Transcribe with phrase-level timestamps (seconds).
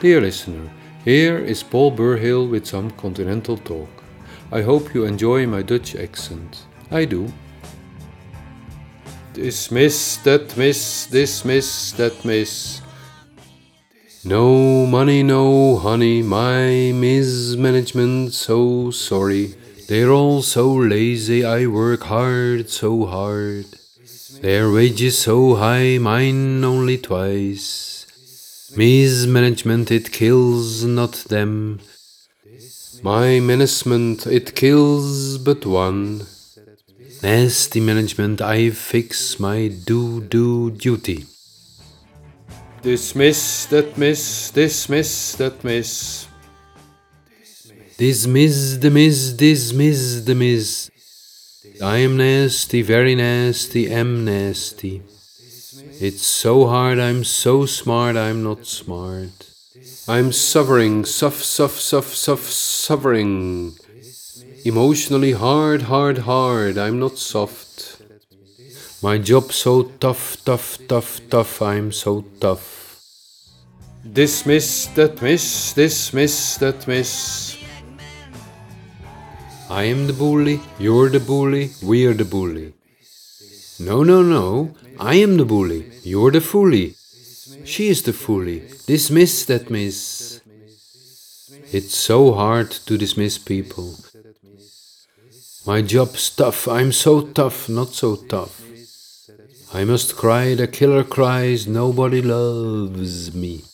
[0.00, 0.68] Dear listener,
[1.04, 4.02] here is Paul Braamberg with some continental talk.
[4.50, 6.66] I hope you enjoy my Dutch accent.
[6.90, 7.32] I do.
[9.34, 12.82] Dismiss, that miss, dismiss, that miss.
[14.24, 19.54] No money, no honey, my mismanagement, so sorry.
[19.88, 23.66] They're all so lazy, I work hard, so hard.
[24.40, 28.06] Their wages so high, mine only twice.
[28.76, 31.80] Mismanagement it kills not them.
[33.02, 36.26] My management it kills but one.
[37.22, 41.26] Nasty management I fix my do do duty.
[42.82, 46.26] Dismiss that miss, dismiss that miss.
[47.96, 50.91] Dismiss the miss, dismiss the miss.
[51.82, 55.02] I am nasty, very nasty, am nasty.
[56.00, 59.50] It's so hard, I'm so smart, I'm not smart.
[60.06, 63.72] I'm suffering, suff, suff, suff, suff, suffering.
[64.64, 68.00] Emotionally hard, hard, hard, I'm not soft.
[69.02, 73.00] My job so tough, tough, tough, tough, I'm so tough.
[74.06, 77.51] Dismiss that miss, dismiss that miss.
[79.72, 82.74] I am the bully, you're the bully, we're the bully.
[83.80, 86.94] No, no, no, I am the bully, you're the foolie.
[87.64, 88.60] She is the foolie.
[88.84, 90.42] Dismiss that miss.
[91.72, 93.94] It's so hard to dismiss people.
[95.66, 98.60] My job's tough, I'm so tough, not so tough.
[99.72, 103.64] I must cry, the killer cries, nobody loves me.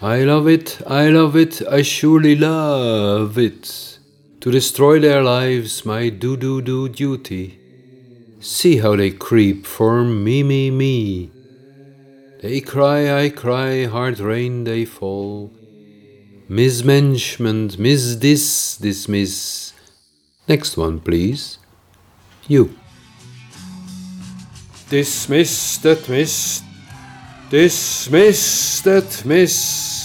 [0.00, 3.98] I love it, I love it, I surely love it
[4.40, 7.58] to destroy their lives my do do do duty.
[8.38, 11.32] See how they creep for me, me, me.
[12.40, 15.50] They cry, I cry, hard rain they fall.
[16.48, 19.72] Mismanagement, miss this, dismiss.
[20.48, 21.58] Next one, please.
[22.46, 22.72] You.
[24.88, 26.62] Dismiss that miss.
[27.50, 29.97] Dismiss that miss.